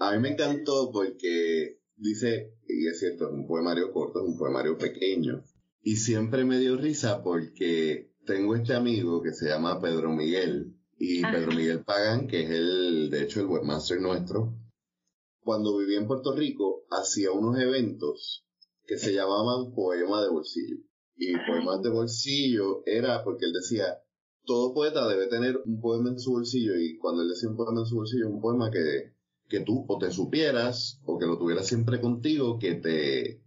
[0.00, 4.38] A mí me encantó porque dice, y es cierto, es un poemario corto, es un
[4.38, 5.44] poemario pequeño,
[5.82, 11.22] y siempre me dio risa porque tengo este amigo que se llama Pedro Miguel, y
[11.22, 14.54] Pedro Miguel Pagan, que es el, de hecho, el webmaster nuestro,
[15.40, 18.44] cuando vivía en Puerto Rico, hacía unos eventos
[18.84, 20.76] que se llamaban Poema de Bolsillo.
[21.18, 23.98] Y Poemas de Bolsillo era porque él decía,
[24.44, 27.80] todo poeta debe tener un poema en su bolsillo, y cuando él decía un poema
[27.80, 29.12] en su bolsillo, un poema que,
[29.48, 33.42] que tú o te supieras, o que lo tuvieras siempre contigo, que te,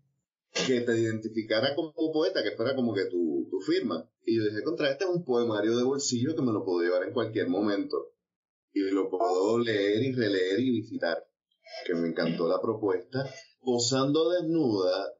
[0.67, 4.07] que te identificara como poeta, que fuera como que tu, tu firma.
[4.25, 7.03] Y yo dije, contra este es un poemario de bolsillo que me lo puedo llevar
[7.03, 8.13] en cualquier momento.
[8.73, 11.25] Y lo puedo leer y releer y visitar.
[11.85, 13.25] Que me encantó la propuesta.
[13.61, 15.13] Posando desnuda,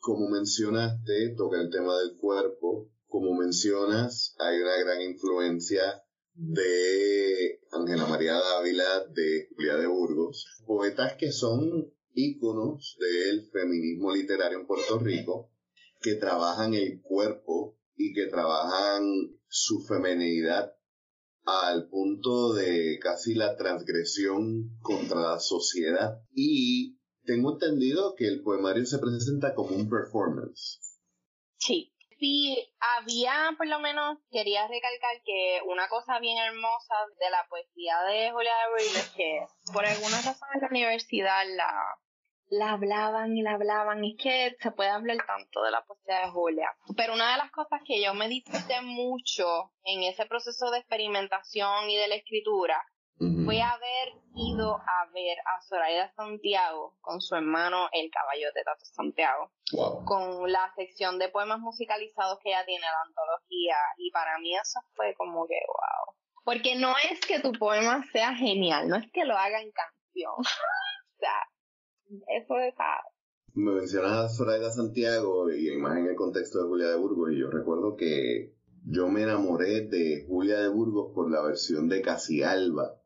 [0.00, 2.90] como mencionaste, toca el tema del cuerpo.
[3.06, 6.02] Como mencionas, hay una gran influencia
[6.34, 14.60] de Ángela María Dávila, de Julia de Burgos, poetas que son íconos del feminismo literario
[14.60, 15.52] en Puerto Rico,
[16.00, 19.04] que trabajan el cuerpo y que trabajan
[19.48, 20.72] su femenidad
[21.44, 26.22] al punto de casi la transgresión contra la sociedad.
[26.32, 26.99] Y
[27.30, 30.80] tengo entendido que el poemario se presenta como un performance.
[31.58, 32.58] Sí, sí,
[32.98, 38.32] había, por lo menos, quería recalcar que una cosa bien hermosa de la poesía de
[38.32, 41.72] Julia de es que por algunas razones la universidad la,
[42.48, 44.04] la hablaban y la hablaban.
[44.04, 46.68] Es que se puede hablar tanto de la poesía de Julia.
[46.96, 51.90] Pero una de las cosas que yo me disfruté mucho en ese proceso de experimentación
[51.90, 52.82] y de la escritura
[53.20, 59.50] fue haber ido a ver a Zoraida Santiago con su hermano El Caballote Tato Santiago,
[60.06, 64.80] con la sección de poemas musicalizados que ella tiene, la antología, y para mí eso
[64.94, 66.14] fue como que wow.
[66.44, 70.32] Porque no es que tu poema sea genial, no es que lo haga en canción.
[70.38, 71.46] o sea,
[72.40, 72.74] eso es...
[73.52, 77.38] Me mencionas a Zoraida Santiago y más en el contexto de Julia de Burgos, y
[77.38, 78.54] yo recuerdo que
[78.86, 82.99] yo me enamoré de Julia de Burgos por la versión de Casi Alba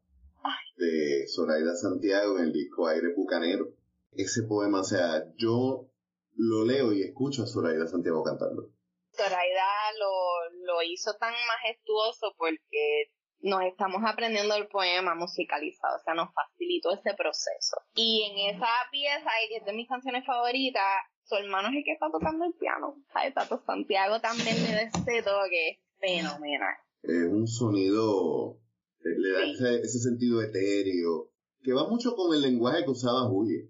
[0.76, 3.74] de Zoraida Santiago en el disco Aire Bucanero.
[4.12, 5.90] Ese poema, o sea, yo
[6.36, 8.70] lo leo y escucho a Zoraida Santiago cantarlo.
[9.12, 13.10] Zoraida lo, lo hizo tan majestuoso porque
[13.40, 17.76] nos estamos aprendiendo el poema musicalizado, o sea, nos facilitó ese proceso.
[17.94, 20.82] Y en esa pieza, que es de mis canciones favoritas,
[21.24, 22.96] su hermano es el que está tocando el piano.
[23.12, 23.34] ¿sabes?
[23.34, 26.74] Tato Santiago también le da ese toque fenomenal.
[27.02, 28.58] Es un sonido
[29.04, 31.30] le da ese, sentido etéreo,
[31.62, 33.62] que va mucho con el lenguaje que usaba Julia,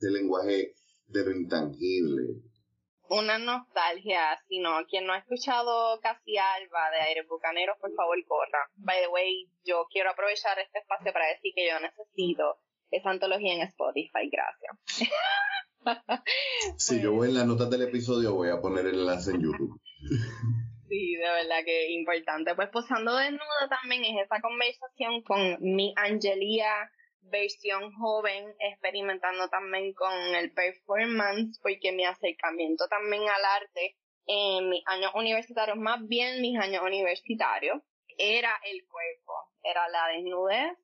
[0.00, 0.74] el lenguaje
[1.06, 2.42] de lo intangible.
[3.08, 8.16] Una nostalgia, si no, quien no ha escuchado Casi Alba de Aire Bucanero, por favor
[8.26, 8.70] corra.
[8.76, 12.58] By the way, yo quiero aprovechar este espacio para decir que yo necesito
[12.90, 15.10] esa antología en Spotify, gracias.
[16.76, 19.80] si yo voy en las notas del episodio, voy a poner el enlace en YouTube.
[20.90, 22.56] Sí, de verdad que importante.
[22.56, 30.12] Pues posando desnudo también es esa conversación con mi Angelia versión joven, experimentando también con
[30.34, 36.58] el performance, porque mi acercamiento también al arte en mis años universitarios, más bien mis
[36.58, 37.80] años universitarios,
[38.18, 40.76] era el cuerpo, era la desnudez.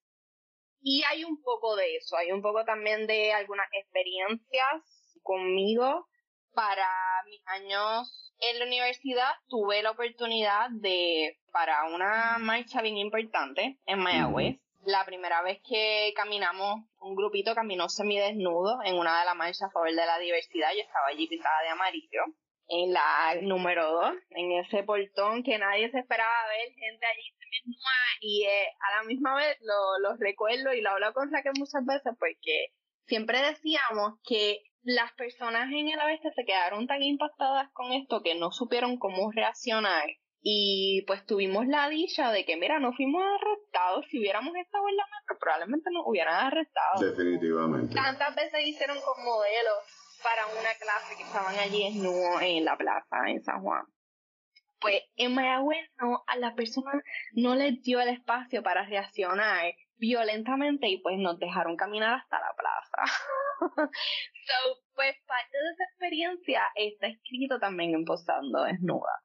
[0.83, 6.07] Y hay un poco de eso, hay un poco también de algunas experiencias conmigo
[6.57, 6.89] para
[7.27, 13.99] mis años en la universidad tuve la oportunidad de, para una marcha bien importante en
[13.99, 19.65] Mayagüez, la primera vez que caminamos, un grupito caminó semidesnudo en una de las marchas
[19.65, 22.23] a favor de la diversidad, yo estaba allí pintada de amarillo,
[22.69, 27.91] en la número 2, en ese portón que nadie se esperaba ver, gente allí semidesnuda,
[28.21, 32.15] y eh, a la misma vez lo, recuerdo y lo hablo con Raquel muchas veces
[32.19, 32.69] porque
[33.07, 38.37] siempre decíamos que las personas en el oeste se quedaron tan impactadas con esto que
[38.37, 40.09] no supieron cómo reaccionar.
[40.41, 44.07] Y pues tuvimos la dicha de que, mira, no fuimos arrestados.
[44.09, 47.01] Si hubiéramos estado en la metro, probablemente nos hubieran arrestado.
[47.01, 47.97] Definitivamente.
[47.97, 49.75] Tantas veces hicieron con modelos
[50.23, 53.87] para una clase que estaban allí desnudos en la plaza en San Juan.
[54.79, 56.93] Pues en Mayagüez no, a la persona
[57.33, 62.55] no les dio el espacio para reaccionar violentamente y pues nos dejaron caminar hasta la
[62.57, 63.13] plaza.
[63.59, 69.23] so, pues parte de esa experiencia está escrito también en Posando Desnuda.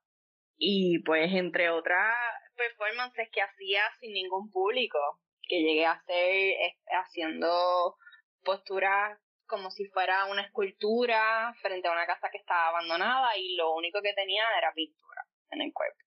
[0.58, 2.16] Y pues entre otras
[2.56, 5.00] performances que hacía sin ningún público,
[5.48, 6.56] que llegué a hacer
[6.88, 7.96] haciendo
[8.44, 13.76] posturas como si fuera una escultura frente a una casa que estaba abandonada y lo
[13.76, 15.98] único que tenía era pintura en el cuerpo.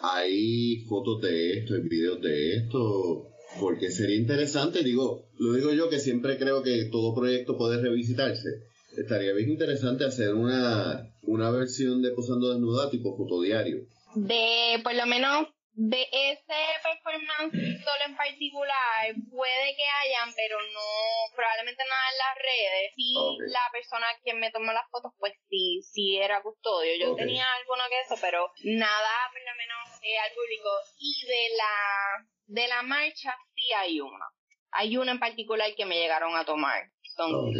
[0.00, 3.30] Hay fotos de esto, hay videos de esto,
[3.60, 8.48] porque sería interesante, digo, lo digo yo que siempre creo que todo proyecto puede revisitarse.
[8.96, 13.86] Estaría bien interesante hacer una, una versión de Posando Desnuda tipo fotodiario.
[14.14, 15.48] De por lo menos
[15.78, 20.90] de ese performance solo en particular puede que hayan, pero no,
[21.36, 22.92] probablemente nada en las redes.
[22.96, 23.14] Sí,
[23.46, 26.98] la persona quien me tomó las fotos, pues sí, sí era custodio.
[26.98, 30.70] Yo tenía alguno que eso, pero nada, por lo menos eh, al público.
[30.98, 34.26] Y de la, de la marcha sí hay una.
[34.72, 36.90] Hay una en particular que me llegaron a tomar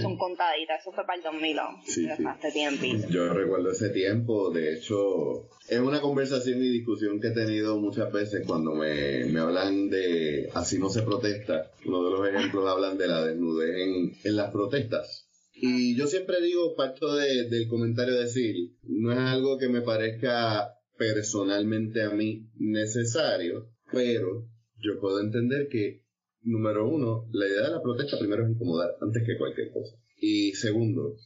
[0.01, 2.85] son, contaditas, eso fue para el 2011, hace tiempo.
[3.11, 8.13] Yo recuerdo ese tiempo, de hecho, es una conversación y discusión que he tenido muchas
[8.13, 11.73] veces cuando me, me hablan de así no se protesta.
[11.85, 15.29] Uno de los ejemplos hablan de la desnudez en, en las protestas.
[15.55, 19.81] Y yo siempre digo, parto de, del comentario de decir, no es algo que me
[19.81, 24.47] parezca personalmente a mí necesario, pero
[24.81, 26.03] yo puedo entender que
[26.43, 29.97] número uno, la idea de la protesta primero es incomodar antes que cualquier cosa.
[30.21, 31.17] Y segundo,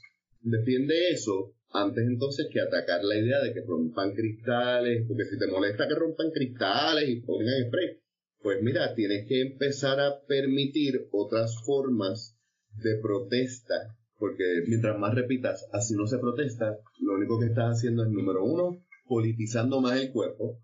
[0.40, 5.46] defiende eso antes entonces que atacar la idea de que rompan cristales, porque si te
[5.46, 7.98] molesta que rompan cristales y pongan spray,
[8.42, 12.36] pues mira, tienes que empezar a permitir otras formas
[12.82, 18.02] de protesta, porque mientras más repitas, así no se protesta, lo único que estás haciendo
[18.02, 20.58] es, número uno, politizando más el cuerpo,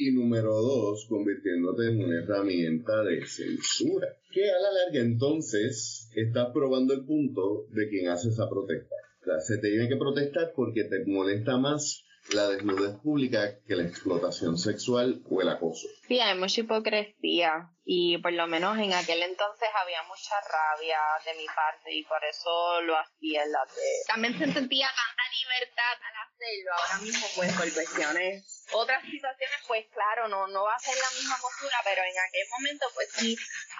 [0.00, 4.08] y número dos, convirtiéndote en una herramienta de censura.
[4.32, 8.94] Que a la larga entonces estás probando el punto de quien hace esa protesta.
[9.20, 13.76] O sea, se te tiene que protestar porque te molesta más la desnudez pública que
[13.76, 15.88] la explotación sexual o el acoso.
[16.06, 21.38] Sí, hay mucha hipocresía y por lo menos en aquel entonces había mucha rabia de
[21.38, 24.04] mi parte y por eso lo hacía en la tele.
[24.06, 29.86] También se sentía tanta libertad al hacerlo, ahora mismo pues por cuestiones, otras situaciones pues
[29.92, 33.36] claro, no, no va a ser la misma postura, pero en aquel momento pues sí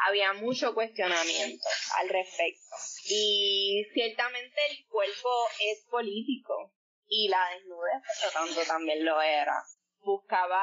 [0.07, 1.67] había mucho cuestionamiento
[1.99, 2.77] al respecto.
[3.09, 5.29] Y ciertamente el cuerpo
[5.59, 6.73] es político
[7.09, 9.57] y la desnudez, por tanto, también lo era.
[9.99, 10.63] Buscaba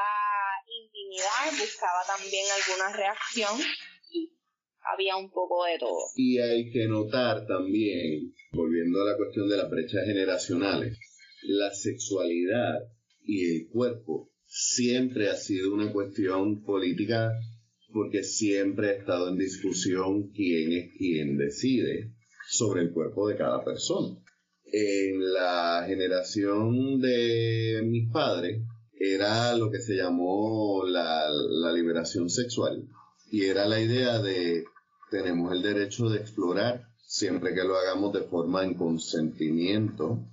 [0.66, 3.60] intimidad, buscaba también alguna reacción
[4.10, 4.32] y
[4.80, 6.00] había un poco de todo.
[6.16, 10.98] Y hay que notar también, volviendo a la cuestión de las brechas generacionales,
[11.42, 12.80] la sexualidad
[13.28, 17.30] y el cuerpo siempre ha sido una cuestión política
[17.92, 22.14] porque siempre ha estado en discusión quién es quien decide
[22.48, 24.16] sobre el cuerpo de cada persona.
[24.64, 28.62] En la generación de mis padres
[28.98, 31.26] era lo que se llamó la,
[31.74, 32.88] liberación sexual
[33.30, 34.64] y era la idea de
[35.10, 40.26] tenemos el derecho de explorar siempre que lo hagamos de forma en consentimiento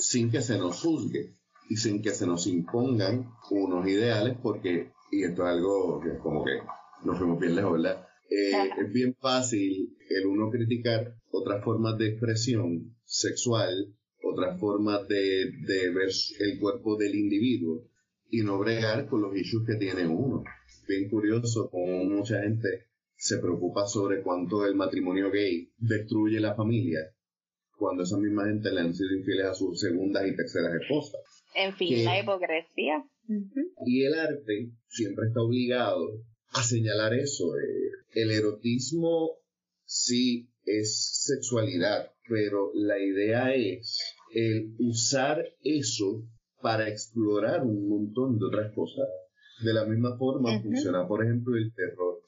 [0.00, 1.34] sin que se nos juzgue
[1.68, 6.18] y sin que se nos impongan unos ideales porque y esto es algo que es
[6.18, 6.58] como que
[7.04, 12.08] nos fuimos bien lejos verdad eh, es bien fácil el uno criticar otras formas de
[12.08, 16.10] expresión sexual, otras formas de, de ver
[16.40, 17.88] el cuerpo del individuo
[18.30, 20.42] y no bregar con los issues que tiene uno.
[20.88, 27.13] Bien curioso como mucha gente se preocupa sobre cuánto el matrimonio gay destruye la familia
[27.78, 31.20] cuando esa misma gente le han sido infieles a sus segundas y terceras esposas.
[31.54, 33.04] En fin, la hipocresía.
[33.86, 36.22] Y el arte siempre está obligado
[36.52, 37.56] a señalar eso.
[37.56, 39.30] Eh, el erotismo
[39.84, 43.98] sí es sexualidad, pero la idea es
[44.32, 46.24] el usar eso
[46.60, 49.06] para explorar un montón de otras cosas.
[49.62, 52.23] De la misma forma funciona, por ejemplo, el terror.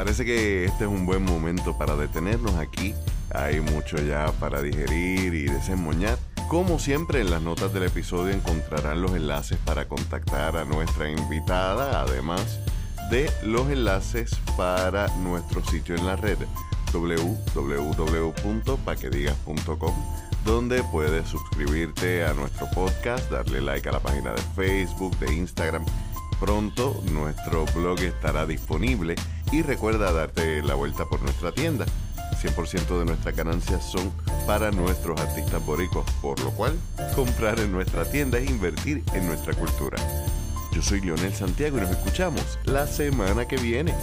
[0.00, 2.94] Parece que este es un buen momento para detenernos aquí.
[3.34, 6.16] Hay mucho ya para digerir y desemboñar.
[6.48, 12.00] Como siempre, en las notas del episodio encontrarán los enlaces para contactar a nuestra invitada,
[12.00, 12.60] además
[13.10, 16.38] de los enlaces para nuestro sitio en la red
[16.94, 19.94] www.paquedigas.com
[20.46, 25.84] donde puedes suscribirte a nuestro podcast, darle like a la página de Facebook, de Instagram.
[26.40, 29.14] Pronto nuestro blog estará disponible
[29.52, 31.86] y recuerda darte la vuelta por nuestra tienda.
[32.40, 34.10] 100% de nuestras ganancias son
[34.46, 36.72] para nuestros artistas boricos, por lo cual
[37.14, 39.98] comprar en nuestra tienda es invertir en nuestra cultura.
[40.72, 43.94] Yo soy Leonel Santiago y nos escuchamos la semana que viene.